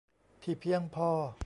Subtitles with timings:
[0.41, 1.11] ที่เพียงพอ